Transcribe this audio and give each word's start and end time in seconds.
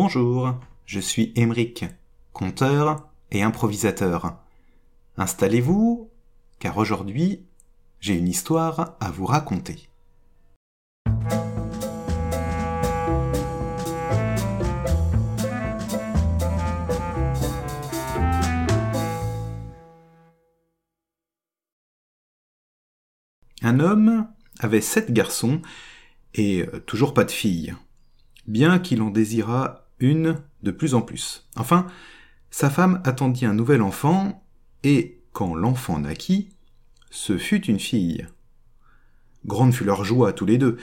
Bonjour, 0.00 0.54
je 0.86 1.00
suis 1.00 1.32
Émeric, 1.34 1.84
conteur 2.32 3.08
et 3.32 3.42
improvisateur. 3.42 4.38
Installez-vous, 5.16 6.08
car 6.60 6.78
aujourd'hui, 6.78 7.44
j'ai 7.98 8.14
une 8.14 8.28
histoire 8.28 8.96
à 9.00 9.10
vous 9.10 9.26
raconter. 9.26 9.88
Un 23.62 23.80
homme 23.80 24.28
avait 24.60 24.80
sept 24.80 25.12
garçons 25.12 25.60
et 26.34 26.62
euh, 26.62 26.78
toujours 26.86 27.14
pas 27.14 27.24
de 27.24 27.32
fille, 27.32 27.74
bien 28.46 28.78
qu'il 28.78 29.02
en 29.02 29.10
désirât 29.10 29.87
une 30.00 30.36
de 30.62 30.70
plus 30.70 30.94
en 30.94 31.02
plus. 31.02 31.48
Enfin, 31.56 31.86
sa 32.50 32.70
femme 32.70 33.00
attendit 33.04 33.46
un 33.46 33.54
nouvel 33.54 33.82
enfant, 33.82 34.44
et 34.82 35.20
quand 35.32 35.54
l'enfant 35.54 35.98
naquit, 35.98 36.50
ce 37.10 37.38
fut 37.38 37.64
une 37.66 37.80
fille. 37.80 38.26
Grande 39.46 39.74
fut 39.74 39.84
leur 39.84 40.04
joie 40.04 40.32
tous 40.32 40.46
les 40.46 40.58
deux, 40.58 40.76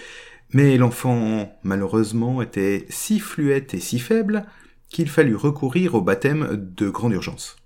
mais 0.51 0.77
l'enfant, 0.77 1.51
malheureusement, 1.63 2.41
était 2.41 2.85
si 2.89 3.19
fluette 3.19 3.73
et 3.73 3.79
si 3.79 3.99
faible 3.99 4.45
qu'il 4.89 5.09
fallut 5.09 5.35
recourir 5.35 5.95
au 5.95 6.01
baptême 6.01 6.71
de 6.75 6.89
grande 6.89 7.13
urgence. 7.13 7.57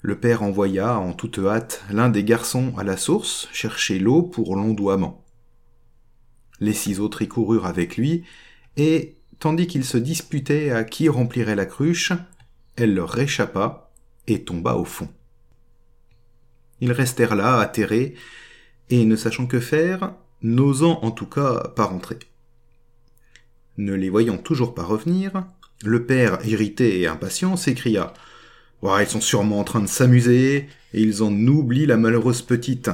Le 0.00 0.18
père 0.18 0.42
envoya 0.42 0.98
en 0.98 1.12
toute 1.12 1.38
hâte 1.38 1.84
l'un 1.90 2.08
des 2.08 2.24
garçons 2.24 2.74
à 2.76 2.82
la 2.82 2.96
source 2.96 3.48
chercher 3.52 3.98
l'eau 3.98 4.22
pour 4.22 4.56
l'ondoiement. 4.56 5.24
Les 6.58 6.72
six 6.72 7.00
autres 7.00 7.22
y 7.22 7.28
coururent 7.28 7.66
avec 7.66 7.96
lui, 7.96 8.24
et 8.76 9.16
tandis 9.42 9.66
qu'ils 9.66 9.84
se 9.84 9.98
disputaient 9.98 10.70
à 10.70 10.84
qui 10.84 11.08
remplirait 11.08 11.56
la 11.56 11.66
cruche, 11.66 12.12
elle 12.76 12.94
leur 12.94 13.10
réchappa 13.10 13.90
et 14.28 14.44
tomba 14.44 14.74
au 14.74 14.84
fond. 14.84 15.08
Ils 16.80 16.92
restèrent 16.92 17.34
là, 17.34 17.58
atterrés, 17.58 18.14
et 18.88 19.04
ne 19.04 19.16
sachant 19.16 19.46
que 19.46 19.58
faire, 19.58 20.14
n'osant 20.42 21.00
en 21.02 21.10
tout 21.10 21.26
cas 21.26 21.72
pas 21.74 21.86
rentrer. 21.86 22.20
Ne 23.78 23.94
les 23.94 24.10
voyant 24.10 24.38
toujours 24.38 24.76
pas 24.76 24.84
revenir, 24.84 25.44
le 25.82 26.06
père, 26.06 26.38
irrité 26.46 27.00
et 27.00 27.08
impatient, 27.08 27.56
s'écria 27.56 28.14
Ils 28.84 29.08
sont 29.08 29.20
sûrement 29.20 29.58
en 29.58 29.64
train 29.64 29.80
de 29.80 29.88
s'amuser, 29.88 30.68
et 30.94 31.02
ils 31.02 31.24
en 31.24 31.32
oublient 31.32 31.86
la 31.86 31.96
malheureuse 31.96 32.42
petite. 32.42 32.90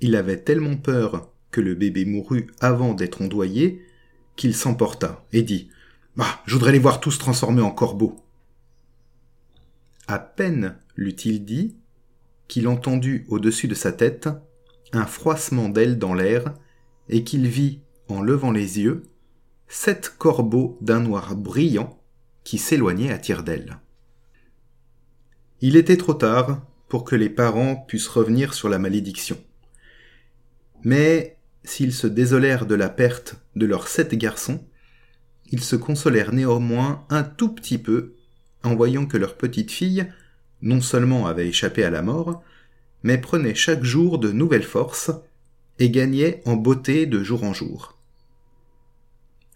Il 0.00 0.16
avait 0.16 0.42
tellement 0.42 0.76
peur 0.76 1.30
que 1.52 1.60
le 1.60 1.76
bébé 1.76 2.04
mourût 2.04 2.48
avant 2.60 2.92
d'être 2.92 3.20
ondoyé 3.20 3.86
qu'il 4.36 4.54
s'emporta 4.54 5.24
et 5.32 5.42
dit 5.42 5.70
Ah, 6.18 6.40
je 6.46 6.54
voudrais 6.54 6.72
les 6.72 6.78
voir 6.78 7.00
tous 7.00 7.18
transformés 7.18 7.62
en 7.62 7.70
corbeaux. 7.70 8.16
À 10.06 10.18
peine 10.18 10.76
l'eut-il 10.96 11.44
dit 11.44 11.76
qu'il 12.48 12.68
entendit 12.68 13.24
au-dessus 13.28 13.68
de 13.68 13.74
sa 13.74 13.92
tête 13.92 14.28
un 14.92 15.06
froissement 15.06 15.68
d'ailes 15.68 15.98
dans 15.98 16.14
l'air 16.14 16.54
et 17.08 17.24
qu'il 17.24 17.48
vit, 17.48 17.80
en 18.08 18.22
levant 18.22 18.50
les 18.50 18.80
yeux, 18.80 19.02
sept 19.66 20.14
corbeaux 20.18 20.78
d'un 20.80 21.00
noir 21.00 21.34
brillant 21.36 21.98
qui 22.44 22.58
s'éloignaient 22.58 23.10
à 23.10 23.18
tire-d'aile. 23.18 23.78
Il 25.60 25.76
était 25.76 25.96
trop 25.96 26.14
tard 26.14 26.62
pour 26.88 27.04
que 27.04 27.16
les 27.16 27.30
parents 27.30 27.76
puissent 27.76 28.08
revenir 28.08 28.54
sur 28.54 28.68
la 28.68 28.78
malédiction. 28.78 29.38
Mais 30.82 31.38
s'ils 31.64 31.94
se 31.94 32.06
désolèrent 32.06 32.66
de 32.66 32.74
la 32.74 32.88
perte 32.88 33.36
de 33.56 33.66
leurs 33.66 33.88
sept 33.88 34.14
garçons, 34.14 34.64
ils 35.50 35.62
se 35.62 35.76
consolèrent 35.76 36.32
néanmoins 36.32 37.06
un 37.10 37.22
tout 37.22 37.54
petit 37.54 37.78
peu 37.78 38.14
en 38.62 38.74
voyant 38.74 39.06
que 39.06 39.16
leur 39.16 39.36
petite 39.36 39.70
fille 39.70 40.06
non 40.62 40.80
seulement 40.80 41.26
avait 41.26 41.48
échappé 41.48 41.84
à 41.84 41.90
la 41.90 42.02
mort, 42.02 42.42
mais 43.02 43.18
prenait 43.18 43.54
chaque 43.54 43.84
jour 43.84 44.18
de 44.18 44.32
nouvelles 44.32 44.62
forces 44.62 45.10
et 45.78 45.90
gagnait 45.90 46.40
en 46.46 46.56
beauté 46.56 47.06
de 47.06 47.22
jour 47.22 47.44
en 47.44 47.52
jour. 47.52 47.98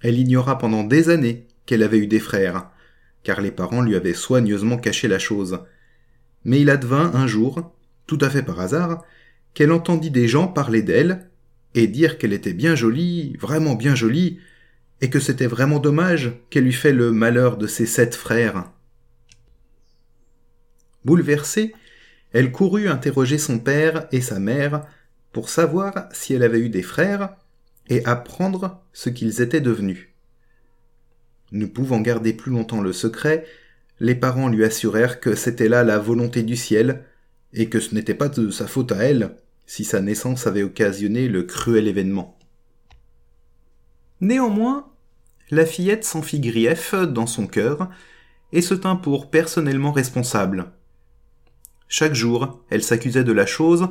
Elle 0.03 0.19
ignora 0.19 0.59
pendant 0.59 0.85
des 0.85 1.09
années 1.09 1.47
qu'elle 1.65 1.83
avait 1.83 1.99
eu 1.99 2.07
des 2.07 2.21
frères, 2.21 2.71
car 3.23 3.41
les 3.41 3.51
parents 3.51 3.83
lui 3.83 3.97
avaient 3.97 4.15
soigneusement 4.15 4.77
caché 4.77 5.09
la 5.09 5.19
chose. 5.19 5.61
Mais 6.45 6.61
il 6.61 6.71
advint 6.71 7.11
un 7.15 7.27
jour, 7.27 7.73
tout 8.07 8.19
à 8.21 8.31
fait 8.31 8.43
par 8.43 8.61
hasard, 8.61 9.03
qu'elle 9.55 9.73
entendit 9.73 10.11
des 10.11 10.29
gens 10.29 10.47
parler 10.47 10.83
d'elle 10.83 11.29
et 11.78 11.87
dire 11.87 12.19
qu'elle 12.19 12.33
était 12.33 12.53
bien 12.53 12.75
jolie, 12.75 13.37
vraiment 13.39 13.75
bien 13.75 13.94
jolie, 13.94 14.41
et 15.00 15.11
que 15.11 15.21
c'était 15.21 15.47
vraiment 15.47 15.78
dommage 15.78 16.33
qu'elle 16.50 16.66
eût 16.66 16.72
fait 16.72 16.93
le 16.93 17.12
malheur 17.12 17.56
de 17.56 17.69
ses 17.69 17.87
sept 17.87 18.16
frères. 18.16 18.71
Bouleversée, 21.05 21.72
elle 22.33 22.50
courut 22.50 22.88
interroger 22.88 23.38
son 23.38 23.61
père 23.61 24.09
et 24.11 24.21
sa 24.21 24.41
mère 24.41 24.87
pour 25.33 25.49
savoir 25.49 26.09
si 26.12 26.34
elle 26.34 26.43
avait 26.43 26.59
eu 26.59 26.69
des 26.69 26.83
frères 26.83 27.37
et 27.88 28.05
apprendre 28.05 28.83
ce 28.93 29.09
qu'ils 29.09 29.41
étaient 29.41 29.61
devenus. 29.61 30.09
Ne 31.53 31.67
pouvant 31.67 32.00
garder 32.00 32.33
plus 32.33 32.50
longtemps 32.50 32.83
le 32.83 32.93
secret, 32.93 33.47
les 34.00 34.17
parents 34.17 34.49
lui 34.49 34.65
assurèrent 34.65 35.21
que 35.21 35.37
c'était 35.37 35.69
là 35.69 35.84
la 35.84 35.99
volonté 35.99 36.43
du 36.43 36.56
ciel, 36.56 37.05
et 37.55 37.69
que 37.69 37.81
ce 37.81 37.94
n'était 37.94 38.15
pas 38.15 38.28
de 38.28 38.50
sa 38.50 38.67
faute 38.67 38.93
à 38.93 38.97
elle, 38.97 39.37
si 39.69 39.84
sa 39.84 40.01
naissance 40.01 40.47
avait 40.47 40.62
occasionné 40.62 41.29
le 41.29 41.43
cruel 41.43 41.87
événement. 41.87 42.39
Néanmoins, 44.21 44.91
la 45.51 45.67
fillette 45.67 46.05
s'en 46.05 46.23
fit 46.23 46.41
grief 46.41 46.95
dans 46.95 47.27
son 47.27 47.47
cœur 47.47 47.91
et 48.51 48.62
se 48.62 48.73
tint 48.73 48.97
pour 48.97 49.31
personnellement 49.31 49.93
responsable. 49.93 50.73
Chaque 51.87 52.15
jour, 52.15 52.65
elle 52.71 52.83
s'accusait 52.83 53.25
de 53.25 53.33
la 53.33 53.45
chose 53.45 53.89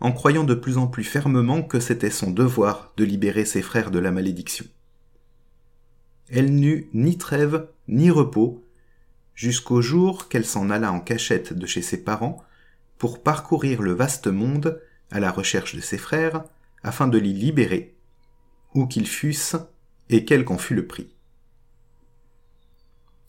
en 0.00 0.10
croyant 0.10 0.42
de 0.44 0.54
plus 0.54 0.78
en 0.78 0.88
plus 0.88 1.04
fermement 1.04 1.62
que 1.62 1.78
c'était 1.78 2.10
son 2.10 2.32
devoir 2.32 2.92
de 2.96 3.04
libérer 3.04 3.44
ses 3.44 3.62
frères 3.62 3.92
de 3.92 4.00
la 4.00 4.10
malédiction. 4.10 4.66
Elle 6.28 6.56
n'eut 6.56 6.88
ni 6.92 7.18
trêve 7.18 7.68
ni 7.86 8.10
repos 8.10 8.64
jusqu'au 9.34 9.80
jour 9.80 10.28
qu'elle 10.28 10.44
s'en 10.44 10.70
alla 10.70 10.90
en 10.90 11.00
cachette 11.00 11.52
de 11.52 11.66
chez 11.66 11.82
ses 11.82 12.02
parents 12.02 12.42
pour 12.98 13.22
parcourir 13.22 13.80
le 13.80 13.92
vaste 13.92 14.26
monde 14.26 14.80
à 15.10 15.20
la 15.20 15.30
recherche 15.30 15.74
de 15.74 15.80
ses 15.80 15.98
frères, 15.98 16.44
afin 16.82 17.08
de 17.08 17.18
les 17.18 17.32
libérer, 17.32 17.94
où 18.74 18.86
qu'ils 18.86 19.08
fussent, 19.08 19.56
et 20.08 20.24
quel 20.24 20.44
qu'en 20.44 20.58
fût 20.58 20.74
le 20.74 20.86
prix. 20.86 21.14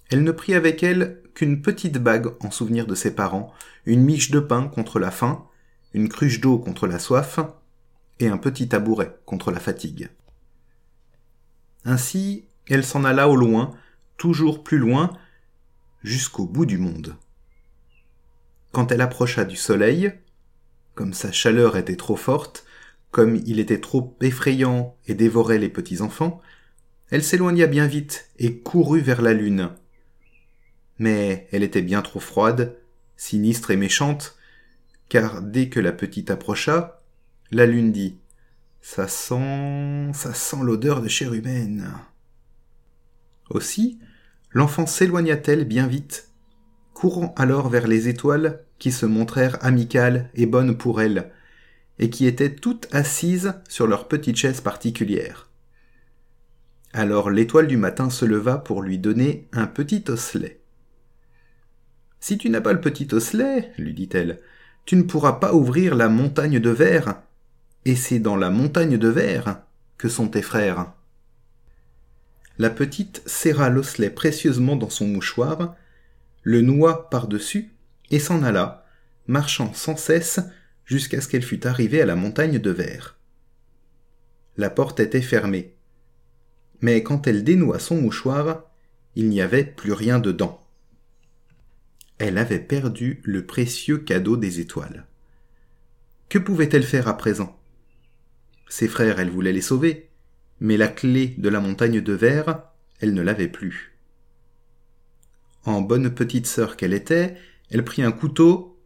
Elle 0.10 0.24
ne 0.24 0.32
prit 0.32 0.54
avec 0.54 0.84
elle 0.84 1.22
qu'une 1.34 1.62
petite 1.62 1.98
bague 1.98 2.34
en 2.44 2.52
souvenir 2.52 2.86
de 2.86 2.96
ses 2.96 3.16
parents, 3.16 3.54
une 3.86 4.04
miche 4.04 4.32
de 4.32 4.40
pain 4.40 4.68
contre 4.68 5.00
la 5.00 5.12
faim, 5.12 5.46
une 5.94 6.10
cruche 6.10 6.42
d'eau 6.42 6.58
contre 6.58 6.88
la 6.88 7.00
soif, 7.00 7.40
et 8.20 8.28
un 8.28 8.38
petit 8.38 8.68
tabouret 8.68 9.18
contre 9.26 9.52
la 9.52 9.60
fatigue. 9.60 10.10
Ainsi, 11.86 12.46
elle 12.68 12.86
s'en 12.86 13.04
alla 13.04 13.30
au 13.30 13.36
loin, 13.36 13.72
toujours 14.18 14.64
plus 14.64 14.78
loin, 14.78 15.18
jusqu'au 16.04 16.46
bout 16.46 16.66
du 16.66 16.78
monde. 16.78 17.16
Quand 18.72 18.92
elle 18.92 19.02
approcha 19.02 19.46
du 19.46 19.56
soleil, 19.56 20.14
comme 21.02 21.14
sa 21.16 21.32
chaleur 21.32 21.78
était 21.78 21.96
trop 21.96 22.16
forte, 22.16 22.64
comme 23.10 23.36
il 23.48 23.60
était 23.60 23.82
trop 23.82 24.16
effrayant 24.22 24.96
et 25.08 25.16
dévorait 25.16 25.58
les 25.58 25.68
petits 25.68 26.04
enfants, 26.04 26.44
elle 27.10 27.24
s'éloigna 27.24 27.66
bien 27.66 27.88
vite 27.88 28.30
et 28.38 28.60
courut 28.60 29.02
vers 29.02 29.24
la 29.24 29.34
lune. 29.34 29.72
Mais 31.00 31.48
elle 31.52 31.64
était 31.64 31.82
bien 31.82 32.04
trop 32.04 32.20
froide, 32.20 32.78
sinistre 33.18 33.72
et 33.72 33.78
méchante, 33.78 34.38
car 35.10 35.42
dès 35.42 35.70
que 35.70 35.80
la 35.80 35.92
petite 35.92 36.30
approcha, 36.30 37.02
la 37.50 37.66
lune 37.66 37.92
dit 37.92 38.20
Ça 38.84 39.08
sent. 39.08 40.12
ça 40.14 40.36
sent 40.36 40.62
l'odeur 40.62 41.02
de 41.02 41.08
chair 41.08 41.34
humaine. 41.34 41.92
Aussi, 43.50 43.98
l'enfant 44.52 44.86
s'éloigna-t-elle 44.86 45.66
bien 45.66 45.88
vite, 45.88 46.30
courant 46.94 47.34
alors 47.38 47.70
vers 47.70 47.88
les 47.88 48.08
étoiles 48.08 48.64
qui 48.80 48.92
se 48.92 49.06
montrèrent 49.06 49.64
amicales 49.64 50.30
et 50.34 50.46
bonnes 50.46 50.78
pour 50.78 51.02
elle, 51.02 51.32
et 52.00 52.10
qui 52.10 52.26
étaient 52.26 52.56
toutes 52.56 52.88
assises 52.94 53.54
sur 53.68 53.88
leur 53.88 54.08
petite 54.08 54.38
chaise 54.38 54.62
particulière. 54.62 55.50
Alors 56.94 57.30
l'étoile 57.30 57.68
du 57.68 57.78
matin 57.78 58.10
se 58.10 58.26
leva 58.26 58.58
pour 58.58 58.82
lui 58.82 58.98
donner 58.98 59.48
un 59.54 59.68
petit 59.68 60.04
osselet. 60.10 60.60
Si 62.20 62.38
tu 62.38 62.50
n'as 62.50 62.62
pas 62.62 62.74
le 62.74 62.82
petit 62.82 63.08
osselet, 63.14 63.72
lui 63.78 63.94
dit-elle, 63.94 64.40
tu 64.86 64.96
ne 64.96 65.04
pourras 65.04 65.34
pas 65.34 65.54
ouvrir 65.54 65.96
la 65.96 66.10
montagne 66.10 66.60
de 66.60 66.70
verre, 66.70 67.22
et 67.86 67.96
c'est 67.96 68.20
dans 68.20 68.36
la 68.36 68.50
montagne 68.50 68.98
de 68.98 69.08
verre 69.08 69.62
que 69.98 70.10
sont 70.10 70.28
tes 70.28 70.42
frères. 70.42 70.94
La 72.58 72.70
petite 72.70 73.24
serra 73.26 73.70
l'osselet 73.70 74.10
précieusement 74.10 74.76
dans 74.76 74.90
son 74.90 75.08
mouchoir, 75.08 75.76
le 76.44 76.62
noua 76.62 77.10
par-dessus, 77.10 77.72
et 78.10 78.20
s'en 78.20 78.44
alla, 78.44 78.86
marchant 79.28 79.74
sans 79.74 79.96
cesse 79.96 80.40
jusqu'à 80.86 81.22
ce 81.22 81.28
qu'elle 81.28 81.44
fût 81.44 81.66
arrivée 81.66 82.02
à 82.02 82.06
la 82.06 82.16
montagne 82.16 82.60
de 82.60 82.72
verre. 82.72 83.18
La 84.58 84.70
porte 84.70 85.00
était 85.00 85.22
fermée. 85.22 85.76
mais 86.82 87.04
quand 87.04 87.28
elle 87.28 87.44
dénoua 87.44 87.78
son 87.80 88.02
mouchoir, 88.02 88.72
il 89.16 89.30
n'y 89.30 89.42
avait 89.42 89.64
plus 89.64 89.94
rien 89.94 90.20
dedans. 90.20 90.66
Elle 92.18 92.38
avait 92.38 92.60
perdu 92.60 93.22
le 93.24 93.46
précieux 93.46 94.00
cadeau 94.00 94.36
des 94.36 94.60
étoiles. 94.60 95.06
Que 96.28 96.40
pouvait-elle 96.40 96.84
faire 96.84 97.08
à 97.08 97.18
présent? 97.18 97.60
Ses 98.68 98.88
frères, 98.88 99.20
elle 99.20 99.30
voulait 99.30 99.54
les 99.54 99.62
sauver, 99.62 100.10
mais 100.60 100.78
la 100.78 100.88
clé 100.88 101.36
de 101.38 101.50
la 101.50 101.60
montagne 101.60 102.02
de 102.02 102.14
verre, 102.14 102.64
elle 103.00 103.14
ne 103.14 103.22
l'avait 103.22 103.48
plus. 103.48 103.91
Bonne 105.92 106.10
petite 106.10 106.48
sœur 106.48 106.78
qu'elle 106.78 106.94
était, 106.94 107.36
elle 107.70 107.84
prit 107.84 108.02
un 108.02 108.14
couteau 108.14 108.80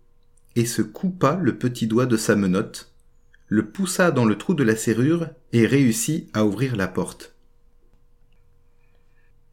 et 0.55 0.65
se 0.65 0.81
coupa 0.81 1.37
le 1.39 1.55
petit 1.55 1.85
doigt 1.85 2.07
de 2.07 2.17
sa 2.17 2.35
menotte, 2.35 2.95
le 3.47 3.69
poussa 3.69 4.09
dans 4.09 4.25
le 4.25 4.39
trou 4.39 4.55
de 4.55 4.63
la 4.63 4.75
serrure 4.75 5.29
et 5.53 5.67
réussit 5.67 6.35
à 6.35 6.45
ouvrir 6.45 6.75
la 6.75 6.87
porte. 6.87 7.35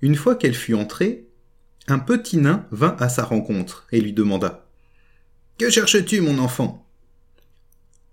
Une 0.00 0.14
fois 0.14 0.34
qu'elle 0.34 0.54
fut 0.54 0.72
entrée, 0.72 1.28
un 1.88 1.98
petit 1.98 2.38
nain 2.38 2.66
vint 2.70 2.96
à 2.98 3.10
sa 3.10 3.22
rencontre 3.22 3.86
et 3.92 4.00
lui 4.00 4.14
demanda 4.14 4.66
Que 5.58 5.68
cherches-tu, 5.68 6.22
mon 6.22 6.38
enfant 6.38 6.88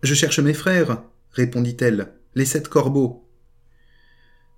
Je 0.03 0.15
cherche 0.15 0.39
mes 0.39 0.53
frères, 0.53 1.01
répondit-elle, 1.31 2.11
les 2.35 2.43
sept 2.43 2.67
corbeaux. 2.67 3.25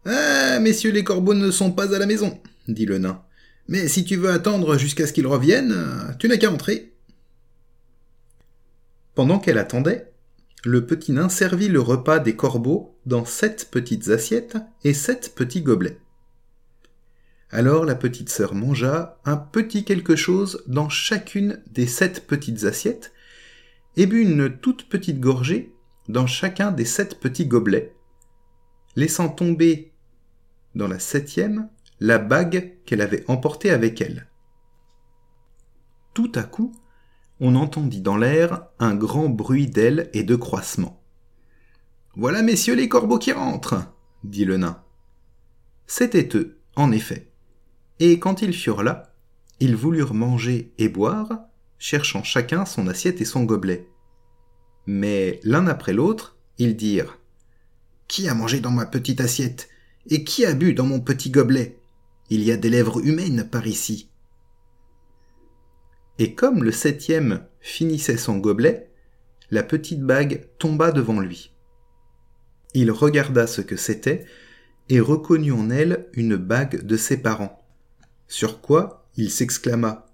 Ah, 0.06 0.58
messieurs 0.60 0.92
les 0.92 1.04
corbeaux 1.04 1.36
ne 1.36 1.52
sont 1.52 1.72
pas 1.72 1.94
à 1.94 2.00
la 2.00 2.08
maison, 2.08 2.42
dit 2.68 2.88
le 2.88 2.98
nain. 2.98 3.24
Mais 3.72 3.88
si 3.88 4.04
tu 4.04 4.18
veux 4.18 4.30
attendre 4.30 4.78
jusqu'à 4.78 5.08
ce 5.08 5.14
qu'ils 5.14 5.28
reviennent, 5.28 5.74
tu 6.20 6.28
n'as 6.28 6.36
qu'à 6.36 6.52
entrer. 6.52 6.92
Pendant 9.16 9.40
qu'elle 9.40 9.58
attendait, 9.58 10.12
le 10.66 10.86
petit 10.86 11.14
nain 11.14 11.30
servit 11.30 11.70
le 11.70 11.80
repas 11.80 12.20
des 12.20 12.36
corbeaux 12.36 13.00
dans 13.06 13.24
sept 13.24 13.70
petites 13.72 14.10
assiettes 14.10 14.58
et 14.84 14.94
sept 14.94 15.36
petits 15.36 15.62
gobelets. 15.62 16.02
Alors 17.50 17.86
la 17.86 17.96
petite 17.96 18.28
sœur 18.28 18.56
mangea 18.56 19.22
un 19.24 19.38
petit 19.38 19.86
quelque 19.86 20.18
chose 20.18 20.66
dans 20.68 20.90
chacune 20.90 21.64
des 21.72 21.88
sept 21.88 22.28
petites 22.28 22.66
assiettes 22.66 23.14
et 23.96 24.06
but 24.06 24.22
une 24.22 24.50
toute 24.58 24.90
petite 24.90 25.22
gorgée 25.22 25.74
dans 26.10 26.28
chacun 26.28 26.72
des 26.74 26.84
sept 26.84 27.22
petits 27.22 27.46
gobelets, 27.46 27.96
laissant 28.98 29.30
tomber 29.30 29.94
dans 30.76 30.90
la 30.90 31.00
septième 31.00 31.70
la 32.02 32.18
bague 32.18 32.78
qu'elle 32.86 33.00
avait 33.00 33.24
emportée 33.30 33.72
avec 33.72 34.02
elle. 34.02 34.28
Tout 36.14 36.34
à 36.36 36.44
coup, 36.44 36.74
on 37.40 37.56
entendit 37.56 38.02
dans 38.02 38.18
l'air 38.18 38.66
un 38.80 38.94
grand 38.94 39.30
bruit 39.30 39.68
d'ailes 39.68 40.10
et 40.12 40.24
de 40.24 40.36
croissements. 40.36 41.02
Voilà, 42.16 42.42
messieurs 42.42 42.76
les 42.76 42.90
corbeaux 42.90 43.20
qui 43.20 43.32
rentrent, 43.32 43.94
dit 44.26 44.44
le 44.44 44.58
nain. 44.58 44.84
C'étaient 45.88 46.30
eux, 46.36 46.60
en 46.76 46.92
effet 46.92 47.32
et 48.02 48.18
quand 48.18 48.42
ils 48.42 48.54
furent 48.54 48.82
là, 48.82 49.14
ils 49.60 49.76
voulurent 49.76 50.16
manger 50.16 50.74
et 50.80 50.90
boire, 50.90 51.30
cherchant 51.78 52.24
chacun 52.24 52.66
son 52.66 52.88
assiette 52.88 53.22
et 53.22 53.26
son 53.26 53.44
gobelet. 53.44 53.88
Mais 54.88 55.40
l'un 55.44 55.68
après 55.68 55.94
l'autre, 55.94 56.36
ils 56.58 56.76
dirent 56.76 57.20
Qui 58.08 58.28
a 58.28 58.34
mangé 58.34 58.60
dans 58.60 58.72
ma 58.72 58.88
petite 58.88 59.22
assiette? 59.22 59.70
Et 60.10 60.24
qui 60.24 60.48
a 60.48 60.54
bu 60.54 60.74
dans 60.74 60.88
mon 60.88 61.00
petit 61.00 61.30
gobelet? 61.30 61.78
Il 62.32 62.44
y 62.44 62.52
a 62.54 62.58
des 62.58 62.70
lèvres 62.70 63.06
humaines 63.06 63.46
par 63.52 63.68
ici. 63.68 64.10
Et 66.18 66.34
comme 66.34 66.64
le 66.64 66.72
septième 66.72 67.46
finissait 67.60 68.16
son 68.16 68.38
gobelet, 68.38 68.90
la 69.50 69.64
petite 69.64 70.02
bague 70.02 70.48
tomba 70.58 70.94
devant 70.94 71.20
lui. 71.20 71.52
Il 72.74 72.90
regarda 72.90 73.48
ce 73.48 73.60
que 73.60 73.76
c'était 73.76 74.24
et 74.88 75.02
reconnut 75.02 75.52
en 75.52 75.70
elle 75.70 76.08
une 76.14 76.38
bague 76.38 76.86
de 76.86 76.96
ses 76.96 77.18
parents. 77.18 77.62
Sur 78.30 78.62
quoi 78.62 79.10
il 79.18 79.30
s'exclama 79.30 80.06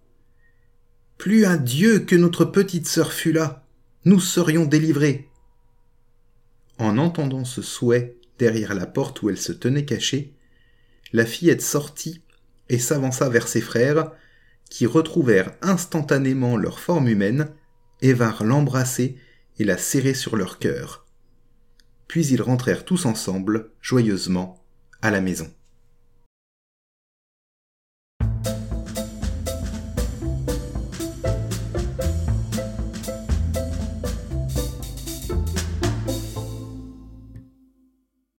Plus 1.19 1.45
un 1.45 1.57
Dieu 1.57 1.99
que 1.99 2.15
notre 2.15 2.45
petite 2.45 2.87
sœur 2.87 3.13
fût 3.13 3.31
là, 3.31 3.63
nous 4.05 4.19
serions 4.19 4.65
délivrés. 4.65 5.29
En 6.79 6.97
entendant 6.97 7.45
ce 7.45 7.61
souhait 7.61 8.17
derrière 8.39 8.73
la 8.73 8.87
porte 8.87 9.21
où 9.21 9.29
elle 9.29 9.37
se 9.37 9.51
tenait 9.51 9.85
cachée, 9.85 10.33
la 11.13 11.25
fillette 11.25 11.61
sortit 11.61 12.21
et 12.69 12.79
s'avança 12.79 13.29
vers 13.29 13.47
ses 13.47 13.61
frères, 13.61 14.11
qui 14.69 14.85
retrouvèrent 14.85 15.53
instantanément 15.61 16.57
leur 16.57 16.79
forme 16.79 17.07
humaine 17.07 17.49
et 18.01 18.13
vinrent 18.13 18.43
l'embrasser 18.43 19.17
et 19.59 19.63
la 19.63 19.77
serrer 19.77 20.13
sur 20.13 20.35
leur 20.35 20.59
cœur. 20.59 21.05
Puis 22.07 22.27
ils 22.27 22.41
rentrèrent 22.41 22.85
tous 22.85 23.05
ensemble, 23.05 23.71
joyeusement, 23.81 24.63
à 25.01 25.11
la 25.11 25.21
maison. 25.21 25.49